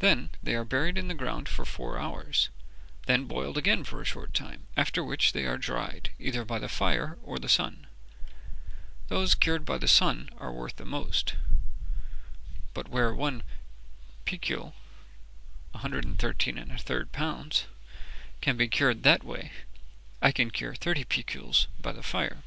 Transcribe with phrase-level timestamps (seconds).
[0.00, 2.48] They are then buried in the ground for four hours,
[3.06, 6.68] then boiled again for a short time, after which they are dried, either by the
[6.68, 7.86] fire or the sun.
[9.06, 11.36] Those cured by the sun are worth the most;
[12.74, 13.44] but where one
[14.26, 14.72] picul
[15.70, 17.66] (133 1/3 lbs.)
[18.40, 19.52] can be cured that way,
[20.20, 22.42] I can cure thirty piculs by the fire.